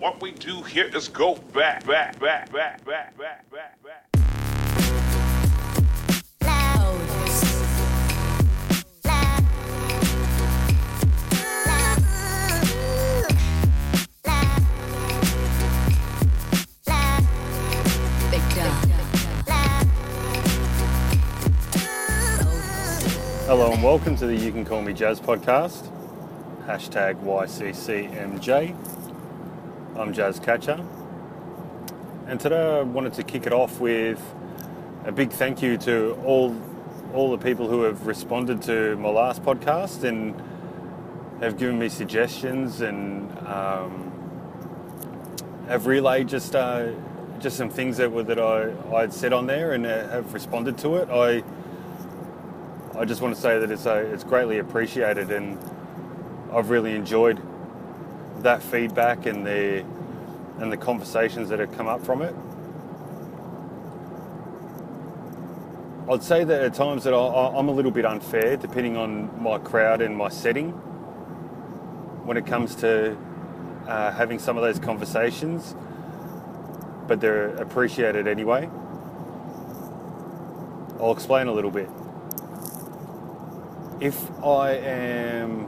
[0.00, 4.04] What we do here is go back, back, back, back, back, back, back, back.
[23.46, 25.90] Hello and welcome to the You Can Call Me Jazz podcast.
[26.66, 28.97] Hashtag YCCMJ.
[29.98, 30.78] I'm Jaz Kacar.
[32.28, 34.22] And today I wanted to kick it off with
[35.04, 36.56] a big thank you to all
[37.12, 40.40] all the people who have responded to my last podcast and
[41.40, 44.12] have given me suggestions and um,
[45.66, 46.92] have relayed just uh,
[47.40, 50.32] just some things that were that I I had said on there and uh, have
[50.32, 51.08] responded to it.
[51.10, 51.42] I
[52.96, 55.58] I just want to say that it's uh, it's greatly appreciated, and
[56.52, 57.42] I've really enjoyed
[58.42, 59.84] that feedback and the
[60.58, 62.34] and the conversations that have come up from it.
[66.10, 69.58] I'd say that at times that I, I'm a little bit unfair, depending on my
[69.58, 70.70] crowd and my setting,
[72.24, 73.16] when it comes to
[73.86, 75.76] uh, having some of those conversations,
[77.06, 78.68] but they're appreciated anyway.
[81.00, 81.88] I'll explain a little bit
[84.00, 85.66] if I am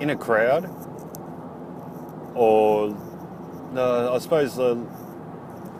[0.00, 0.70] in a crowd,
[2.36, 2.96] or
[3.72, 4.76] no, I suppose uh,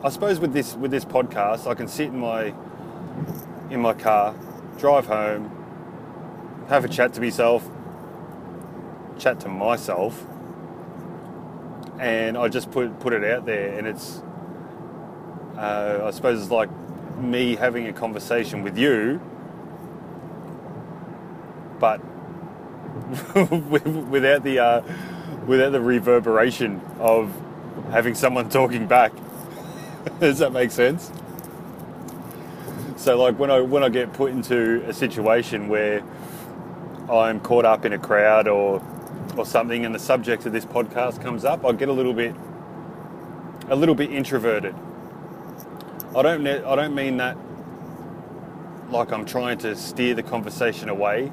[0.03, 2.53] I suppose with this with this podcast, I can sit in my
[3.69, 4.35] in my car,
[4.77, 5.51] drive home,
[6.69, 7.69] have a chat to myself,
[9.17, 10.25] chat to myself,
[11.99, 14.21] and I just put put it out there, and it's
[15.57, 16.69] uh, I suppose it's like
[17.17, 19.19] me having a conversation with you
[21.79, 21.99] but
[24.09, 24.81] without the uh,
[25.47, 27.33] without the reverberation of
[27.91, 29.13] having someone talking back.
[30.19, 31.11] Does that make sense?
[32.97, 36.03] So, like when I when I get put into a situation where
[37.09, 38.83] I'm caught up in a crowd or
[39.37, 42.35] or something, and the subject of this podcast comes up, I get a little bit
[43.69, 44.75] a little bit introverted.
[46.15, 47.37] I don't I don't mean that
[48.89, 51.31] like I'm trying to steer the conversation away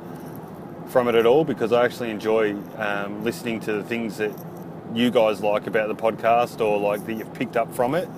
[0.88, 4.32] from it at all because I actually enjoy um, listening to the things that
[4.94, 8.08] you guys like about the podcast or like that you've picked up from it.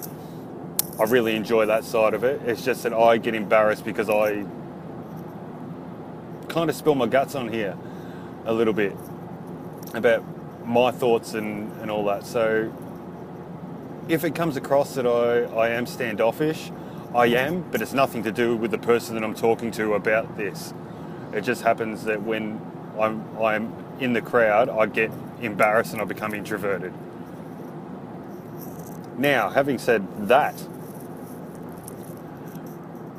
[0.99, 2.41] I really enjoy that side of it.
[2.47, 4.45] It's just that I get embarrassed because I
[6.49, 7.77] kind of spill my guts on here
[8.45, 8.97] a little bit
[9.95, 10.25] about
[10.67, 12.27] my thoughts and, and all that.
[12.27, 12.73] So
[14.09, 16.71] if it comes across that I, I am standoffish,
[17.15, 20.37] I am, but it's nothing to do with the person that I'm talking to about
[20.37, 20.73] this.
[21.37, 22.59] It just happens that when
[22.99, 25.11] I'm, I'm in the crowd, I get
[25.43, 26.95] embarrassed and I become introverted.
[29.19, 30.55] Now, having said that,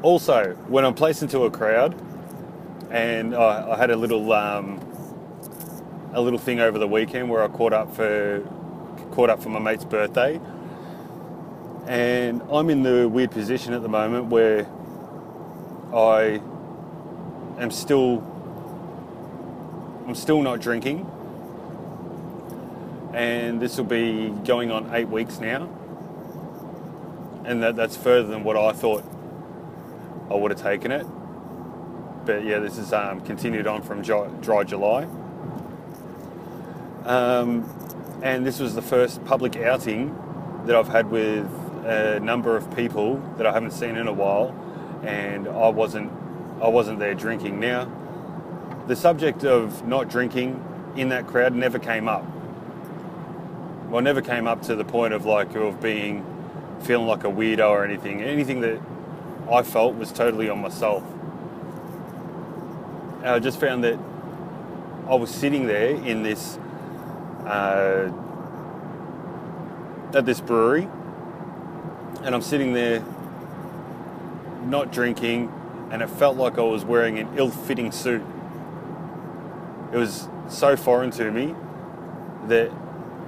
[0.02, 1.96] also when I'm placed into a crowd,
[2.90, 4.82] and I, I had a little um,
[6.14, 8.42] a little thing over the weekend where I caught up for
[9.12, 10.42] caught up for my mate's birthday,
[11.86, 14.66] and I'm in the weird position at the moment where
[15.94, 16.42] I
[17.60, 18.24] am still
[20.08, 21.06] I'm still not drinking.
[23.14, 25.70] And this will be going on eight weeks now.
[27.46, 29.04] And that, that's further than what I thought
[30.30, 31.06] I would have taken it.
[32.26, 35.08] But yeah this is um, continued on from dry, July.
[37.04, 37.70] Um,
[38.22, 40.16] and this was the first public outing
[40.66, 41.46] that I've had with
[41.86, 44.56] a number of people that I haven't seen in a while.
[45.04, 46.12] And I wasn't
[46.62, 47.60] I wasn't there drinking.
[47.60, 47.92] Now,
[48.88, 50.64] the subject of not drinking
[50.96, 52.26] in that crowd never came up.
[53.90, 56.26] Well, never came up to the point of like of being
[56.82, 58.22] feeling like a weirdo or anything.
[58.22, 58.82] Anything that
[59.52, 61.04] I felt was totally on myself.
[63.20, 64.00] And I just found that
[65.08, 66.58] I was sitting there in this
[67.46, 68.12] uh,
[70.14, 70.88] at this brewery,
[72.24, 73.04] and I'm sitting there
[74.66, 75.52] not drinking,
[75.92, 78.22] and it felt like I was wearing an ill fitting suit.
[79.94, 81.56] It was so foreign to me
[82.48, 82.72] that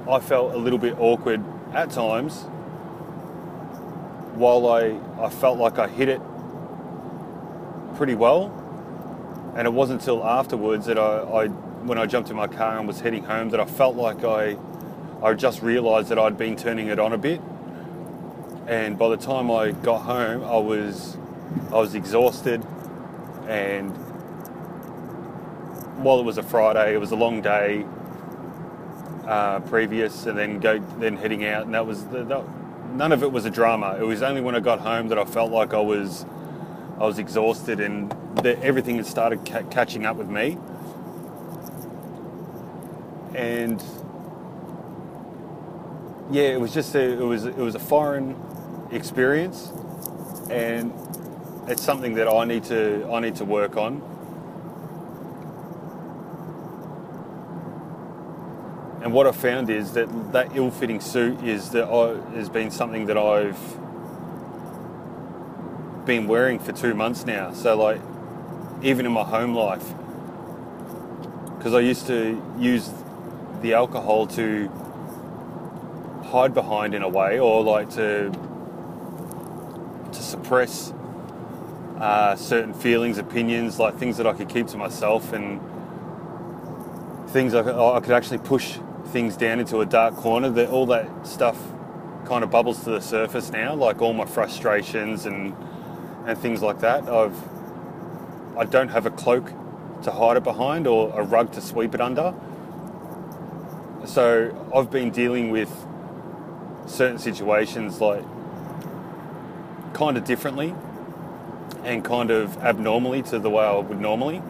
[0.09, 2.45] I felt a little bit awkward at times
[4.35, 6.21] while I, I felt like I hit it
[7.95, 8.55] pretty well.
[9.55, 12.87] And it wasn't until afterwards that I, I, when I jumped in my car and
[12.87, 14.57] was heading home, that I felt like I,
[15.21, 17.41] I just realised that I'd been turning it on a bit.
[18.67, 21.17] And by the time I got home, I was
[21.57, 22.65] I was exhausted,
[23.47, 23.91] and
[26.03, 27.85] while it was a Friday, it was a long day.
[29.27, 32.23] uh, previous, and then go then heading out, and that was the,
[32.93, 33.97] none of it was a drama.
[33.99, 36.25] It was only when I got home that I felt like I was
[36.99, 40.57] I was exhausted, and that everything had started ca- catching up with me,
[43.35, 43.83] and
[46.31, 48.35] yeah, it was just a, it was it was a foreign
[48.91, 49.71] experience,
[50.51, 50.93] and
[51.69, 54.01] it's something that I need to I need to work on.
[59.01, 61.87] And what I found is that that ill-fitting suit is that
[62.33, 63.57] has been something that I've
[66.05, 67.53] been wearing for two months now.
[67.53, 68.01] So like,
[68.81, 69.85] even in my home life,
[71.57, 72.89] because I used to use
[73.61, 74.67] the alcohol to
[76.25, 78.31] hide behind in a way, or like to
[80.11, 80.91] to suppress
[81.99, 85.59] uh, certain feelings, opinions, like things that I could keep to myself, and
[87.29, 90.49] things I could, I could actually push things down into a dark corner.
[90.49, 91.57] That all that stuff
[92.25, 95.55] kind of bubbles to the surface now, like all my frustrations and
[96.25, 97.07] and things like that.
[97.09, 97.35] I've
[98.57, 99.51] I don't have a cloak
[100.03, 102.33] to hide it behind or a rug to sweep it under.
[104.05, 105.69] So I've been dealing with
[106.85, 108.23] certain situations like
[109.93, 110.73] kind of differently
[111.83, 114.41] and kind of abnormally to the way I would normally.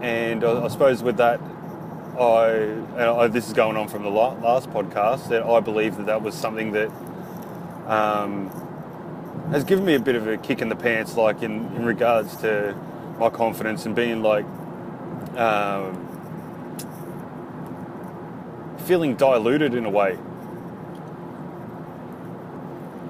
[0.00, 1.40] And I, I suppose with that,
[2.18, 6.06] I, and I, this is going on from the last podcast, that I believe that
[6.06, 6.90] that was something that
[7.86, 8.48] um,
[9.50, 12.36] has given me a bit of a kick in the pants, like in, in regards
[12.38, 12.74] to
[13.18, 14.44] my confidence and being like
[15.36, 16.02] um,
[18.86, 20.18] feeling diluted in a way.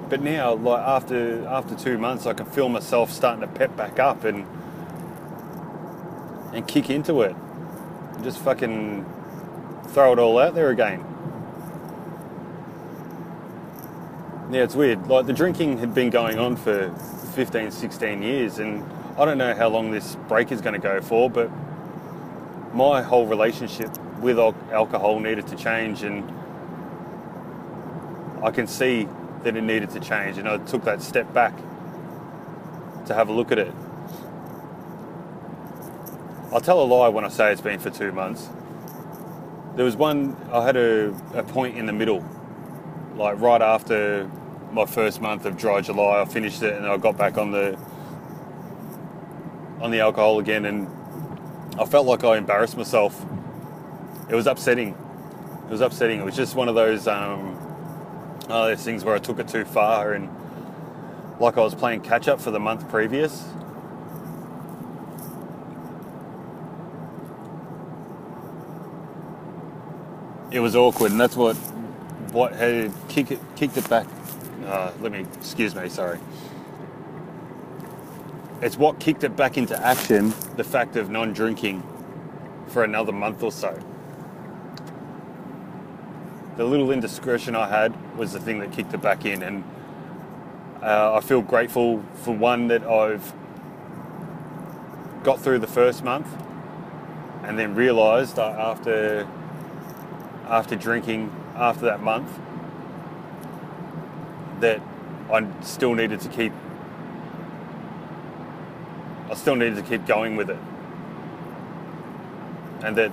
[0.09, 3.99] But now, like after after two months, I can feel myself starting to pep back
[3.99, 4.45] up and
[6.53, 7.35] and kick into it.
[8.23, 9.05] Just fucking
[9.89, 11.03] throw it all out there again.
[14.49, 15.07] Yeah, it's weird.
[15.07, 16.89] Like the drinking had been going on for
[17.35, 18.83] 15, 16 years, and
[19.17, 21.51] I don't know how long this break is going to go for, but
[22.73, 23.89] my whole relationship
[24.19, 26.31] with alcohol needed to change, and
[28.41, 29.07] I can see
[29.43, 31.55] that it needed to change, and I took that step back
[33.05, 33.73] to have a look at it.
[36.51, 38.49] I'll tell a lie when I say it's been for two months.
[39.75, 42.25] There was one, I had a, a point in the middle,
[43.15, 44.29] like right after
[44.71, 47.77] my first month of dry July, I finished it and I got back on the
[49.81, 50.87] on the alcohol again, and
[51.79, 53.25] I felt like I embarrassed myself.
[54.29, 54.89] It was upsetting.
[55.67, 56.19] It was upsetting.
[56.19, 57.56] It was just one of those um,
[58.49, 60.29] uh, those things where I took it too far, and
[61.39, 63.45] like I was playing catch up for the month previous.
[70.51, 71.55] It was awkward, and that's what
[72.31, 74.07] what had kicked it, kicked it back.
[74.65, 75.89] Uh, let me excuse me.
[75.89, 76.19] Sorry.
[78.61, 80.33] It's what kicked it back into action.
[80.55, 81.83] The fact of non-drinking
[82.67, 83.77] for another month or so.
[86.57, 89.63] The little indiscretion I had was the thing that kicked it back in, and
[90.81, 93.31] uh, I feel grateful for one that I've
[95.23, 96.27] got through the first month,
[97.43, 99.27] and then realised after
[100.47, 102.39] after drinking after that month
[104.59, 104.81] that
[105.31, 106.53] I still needed to keep
[109.29, 110.59] I still needed to keep going with it.
[112.81, 113.11] And that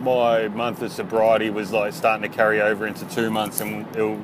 [0.00, 4.20] my month of sobriety was like starting to carry over into two months and it'll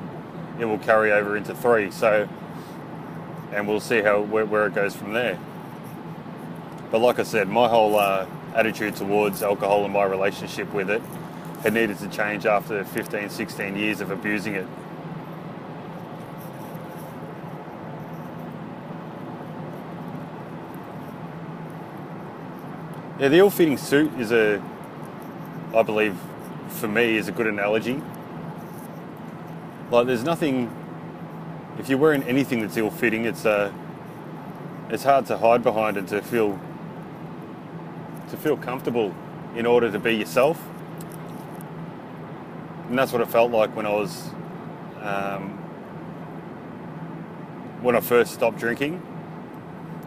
[0.59, 1.91] it will carry over into three.
[1.91, 2.27] So
[3.51, 5.39] and we'll see how where, where it goes from there.
[6.91, 11.01] But like I said, my whole uh, attitude towards alcohol and my relationship with it
[11.63, 14.67] had needed to change after 15, 16 years of abusing it.
[23.19, 24.61] Yeah, the ill-fitting suit is a,
[25.77, 26.17] I believe,
[26.69, 28.01] for me, is a good analogy.
[29.91, 30.71] Like, there's nothing.
[31.77, 33.71] If you're wearing anything that's ill-fitting, it's uh,
[34.89, 36.59] it's hard to hide behind and to feel
[38.29, 39.13] to feel comfortable
[39.55, 40.59] in order to be yourself.
[42.89, 44.29] And that's what it felt like when I was
[45.01, 45.49] um,
[47.81, 49.01] when I first stopped drinking.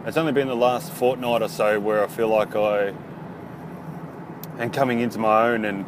[0.05, 2.93] It's only been the last fortnight or so where I feel like I
[4.63, 5.85] am coming into my own and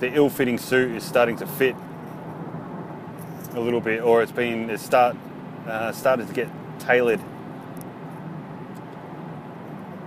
[0.00, 1.74] the ill-fitting suit is starting to fit
[3.54, 5.16] a little bit, or it's been it's start
[5.66, 7.20] uh, started to get tailored.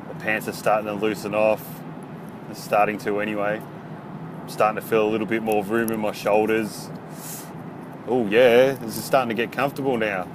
[0.07, 1.63] The pants are starting to loosen off.
[2.49, 3.61] It's starting to anyway.
[4.41, 6.89] I'm starting to feel a little bit more room in my shoulders.
[8.07, 10.27] Oh yeah, this is starting to get comfortable now.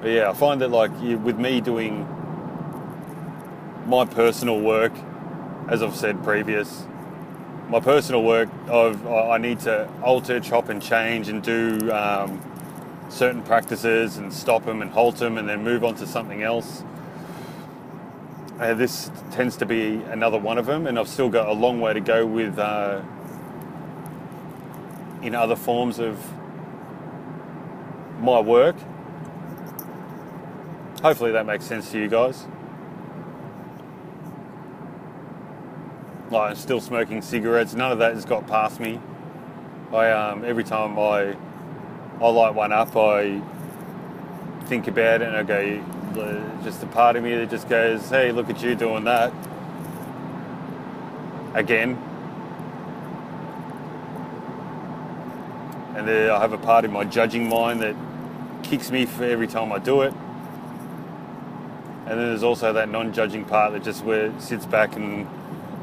[0.00, 2.06] But yeah, I find that like you, with me doing
[3.86, 4.92] my personal work,
[5.68, 6.86] as I've said previous,
[7.68, 12.40] my personal work, I've, I need to alter, chop, and change, and do um,
[13.10, 16.82] certain practices, and stop them, and halt them, and then move on to something else.
[18.58, 21.80] Uh, this tends to be another one of them, and I've still got a long
[21.80, 23.02] way to go with uh,
[25.22, 26.18] in other forms of
[28.20, 28.76] my work.
[31.02, 32.46] Hopefully, that makes sense to you guys.
[36.30, 37.74] Like, I'm still smoking cigarettes.
[37.74, 39.00] None of that has got past me.
[39.92, 41.34] I um, every time I
[42.20, 43.40] I light one up, I
[44.66, 48.30] think about it and I go, just a part of me that just goes, "Hey,
[48.30, 49.32] look at you doing that
[51.54, 51.98] again."
[55.96, 57.96] And then I have a part in my judging mind that
[58.62, 60.14] kicks me for every time I do it.
[62.10, 65.28] And then there's also that non-judging part that just where sits back and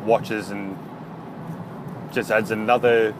[0.06, 0.78] watches and
[2.12, 3.16] just adds another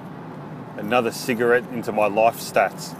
[0.76, 2.94] another cigarette into my life stats.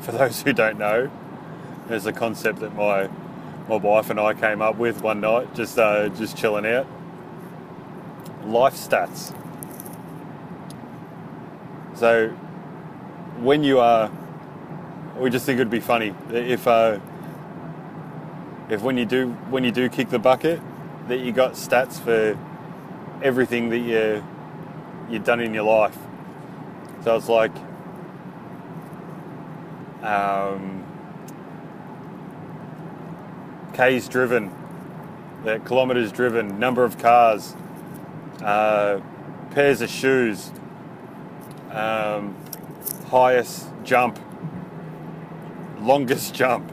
[0.00, 1.10] For those who don't know,
[1.86, 3.10] there's a concept that my
[3.68, 6.86] my wife and I came up with one night, just uh, just chilling out.
[8.46, 9.36] Life stats.
[11.94, 12.30] So
[13.40, 14.10] when you are,
[15.16, 16.98] we just think it'd be funny if uh,
[18.68, 20.60] if when you do when you do kick the bucket,
[21.08, 22.38] that you got stats for
[23.22, 24.24] everything that you
[25.10, 25.96] you've done in your life.
[27.02, 27.52] So it's like
[30.02, 30.84] um,
[33.74, 34.50] k's driven,
[35.46, 37.54] uh, kilometers driven, number of cars,
[38.42, 39.00] uh,
[39.50, 40.50] pairs of shoes,
[41.70, 42.34] um,
[43.10, 44.18] highest jump,
[45.84, 46.70] longest jump.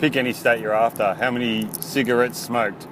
[0.00, 1.14] Pick any stat you're after.
[1.14, 2.88] How many cigarettes smoked?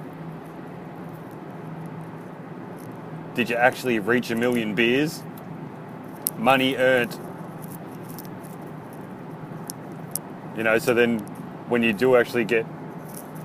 [3.35, 5.21] Did you actually reach a million beers?
[6.37, 7.19] Money earned.
[10.55, 11.19] You know, so then
[11.67, 12.65] when you do actually get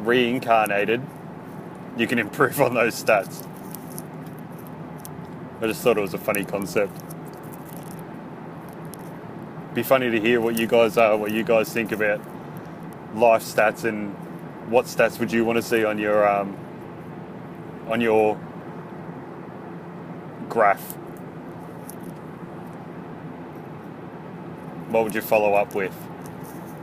[0.01, 1.03] reincarnated,
[1.97, 3.45] you can improve on those stats.
[5.61, 6.93] I just thought it was a funny concept.
[9.75, 12.21] Be funny to hear what you guys are, what you guys think about
[13.15, 14.15] life stats and
[14.71, 16.57] what stats would you want to see on your um,
[17.89, 18.39] on your
[20.49, 20.93] graph?
[24.91, 25.93] What would you follow up with?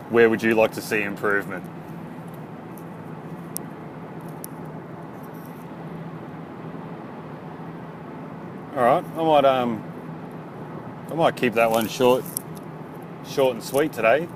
[0.09, 1.63] Where would you like to see improvement?
[8.75, 9.81] All right, I might um,
[11.09, 12.25] I might keep that one short,
[13.25, 14.27] short and sweet today.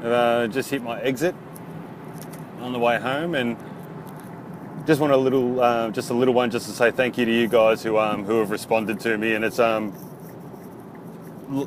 [0.00, 1.34] Uh, just hit my exit
[2.60, 3.56] on the way home, and
[4.86, 7.32] just want a little, uh, just a little one, just to say thank you to
[7.32, 9.92] you guys who um, who have responded to me, and it's um,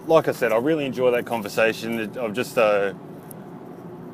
[0.07, 2.17] like I said, I really enjoy that conversation.
[2.17, 2.93] I've just uh,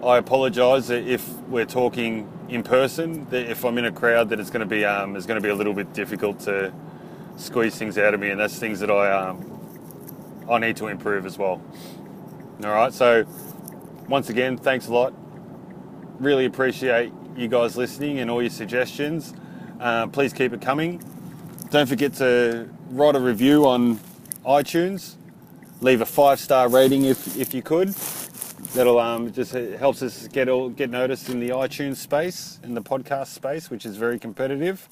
[0.03, 3.27] I apologise if we're talking in person.
[3.31, 5.49] If I'm in a crowd, that it's going to be um, it's going to be
[5.49, 6.73] a little bit difficult to
[7.37, 11.25] squeeze things out of me, and that's things that I um, I need to improve
[11.25, 11.61] as well.
[12.63, 13.25] All right, so
[14.07, 15.13] once again, thanks a lot.
[16.19, 19.33] Really appreciate you guys listening and all your suggestions.
[19.79, 21.03] Uh, please keep it coming.
[21.71, 23.99] Don't forget to write a review on
[24.45, 25.15] iTunes.
[25.81, 27.89] Leave a five star rating if, if you could.
[28.73, 32.81] That'll um, just helps us get all, get noticed in the iTunes space, in the
[32.81, 34.87] podcast space, which is very competitive.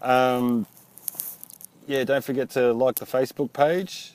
[0.00, 0.66] Um,
[1.88, 4.12] yeah, don't forget to like the Facebook page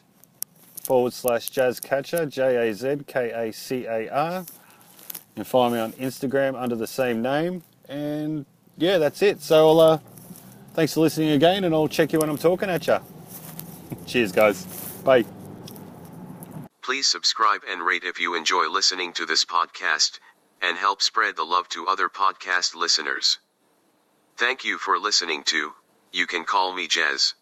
[0.84, 4.46] forward slash Jaz Kacar, J A Z K A C A R.
[5.36, 7.64] Can find me on Instagram under the same name.
[7.90, 8.46] And
[8.78, 9.42] yeah, that's it.
[9.42, 10.00] So I'll, uh,
[10.76, 13.00] thanks for listening again, and I'll check you when I'm talking at you.
[14.06, 14.66] Cheers, guys.
[15.04, 15.26] Bye.
[16.84, 20.20] Please subscribe and rate if you enjoy listening to this podcast,
[20.62, 23.40] and help spread the love to other podcast listeners.
[24.38, 25.74] Thank you for listening to
[26.12, 27.34] You Can Call Me Jazz.